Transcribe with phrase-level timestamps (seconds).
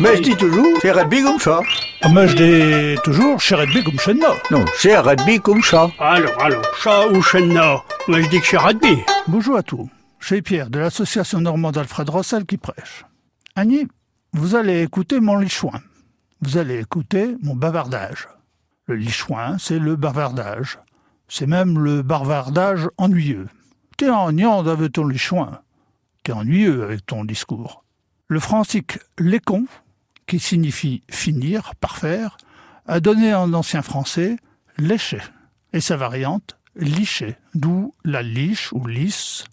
[0.00, 1.60] Mais je dis toujours, c'est rugby comme ça.
[2.02, 4.20] Ah, Mais je dis toujours, chez Redby comme chez nous.
[4.52, 5.90] Non, c'est rugby comme ça.
[5.98, 8.98] Alors, alors, chat ou chenna Moi, je dis que c'est rugby.
[9.26, 9.88] Bonjour à tous.
[10.20, 13.04] C'est Pierre de l'association normande Alfred Rossel qui prêche.
[13.56, 13.88] Annie,
[14.32, 15.80] vous allez écouter mon lichouin.
[16.42, 18.28] Vous allez écouter mon bavardage.
[18.86, 20.78] Le lichouin, c'est le bavardage.
[21.26, 23.48] C'est même le bavardage ennuyeux.
[23.96, 25.60] T'es ennuyant avec ton lichouin.
[26.22, 27.82] T'es ennuyeux avec ton discours.
[28.28, 29.66] Le francique lécon,
[30.28, 32.36] qui signifie finir, parfaire,
[32.86, 34.36] a donné en ancien français
[34.76, 35.22] lécher,
[35.72, 39.44] et sa variante licher, d'où la liche ou lisse,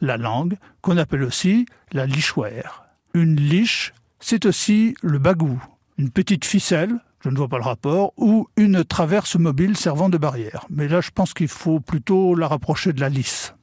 [0.00, 2.86] la langue, qu'on appelle aussi la lichoire.
[3.14, 5.62] Une liche, c'est aussi le bagou,
[5.98, 10.18] une petite ficelle, je ne vois pas le rapport, ou une traverse mobile servant de
[10.18, 10.66] barrière.
[10.68, 13.54] Mais là, je pense qu'il faut plutôt la rapprocher de la lisse.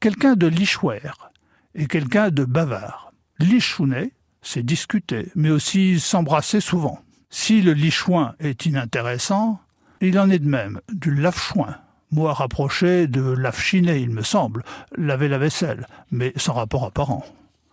[0.00, 1.30] Quelqu'un de lichoire
[1.74, 3.12] et quelqu'un de bavard.
[3.38, 4.12] Lichounet,
[4.44, 7.00] c'est discuter, mais aussi s'embrasser souvent.
[7.30, 9.60] Si le lichouin est inintéressant,
[10.00, 11.76] il en est de même du lave-chouin,
[12.12, 14.62] mot à rapprocher de lave-chiner, il me semble,
[14.96, 17.24] laver la vaisselle, mais sans rapport apparent.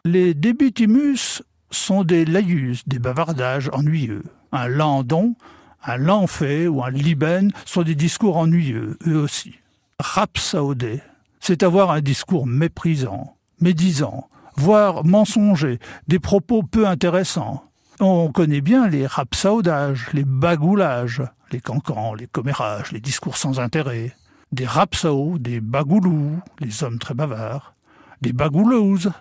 [0.06, 4.24] Les débutimus sont des laïus, des bavardages ennuyeux.
[4.52, 5.36] Un landon,
[5.84, 9.56] un lanfait ou un liben sont des discours ennuyeux, eux aussi.
[10.00, 11.02] Rhapsaudé,
[11.40, 14.28] c'est avoir un discours méprisant, médisant,
[14.62, 17.64] voire mensonger, des propos peu intéressants.
[18.00, 24.16] On connaît bien les rhapsaudages, les bagoulages, les cancans, les commérages, les discours sans intérêt,
[24.52, 27.74] des rhapsauds, des bagoulous, les hommes très bavards,
[28.22, 29.12] des bagoulouses,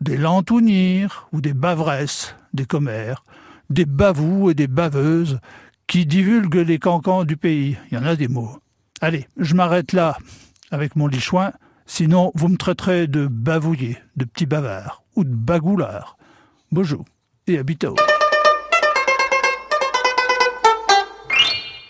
[0.00, 3.24] des lantounirs ou des bavresses, des commères,
[3.68, 5.38] des bavous et des baveuses
[5.86, 7.78] qui divulguent les cancans du pays.
[7.90, 8.58] Il y en a des mots.
[9.00, 10.18] Allez, je m'arrête là
[10.72, 11.52] avec mon lichouin,
[11.90, 16.16] sinon vous me traiterez de bavouillé, de petit bavard ou de bagoulard.
[16.70, 17.04] Bonjour
[17.48, 17.96] et à bientôt.